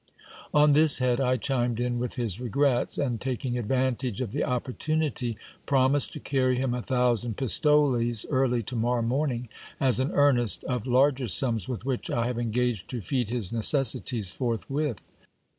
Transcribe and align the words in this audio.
On 0.51 0.71
this 0.71 0.97
head 0.97 1.21
I 1.21 1.37
chimed 1.37 1.79
in 1.79 1.99
with 1.99 2.15
his 2.15 2.39
regrets; 2.39 2.97
and 2.97 3.21
taking 3.21 3.55
advantage 3.55 4.19
of 4.19 4.31
the 4.31 4.43
opportunity, 4.43 5.37
promised 5.67 6.11
to 6.13 6.19
carry 6.19 6.55
him 6.57 6.73
a 6.73 6.81
thousand 6.81 7.37
pistoles 7.37 8.25
early 8.31 8.63
to 8.63 8.75
morrow 8.75 9.03
morning, 9.03 9.47
as 9.79 9.99
an 9.99 10.09
earnest 10.13 10.63
of 10.63 10.87
larger 10.87 11.27
sums 11.27 11.67
with 11.69 11.85
which 11.85 12.09
I 12.09 12.25
have 12.25 12.39
engaged 12.39 12.89
to 12.89 13.01
feed 13.01 13.29
his 13.29 13.51
necessities 13.51 14.31
forthwith. 14.33 14.97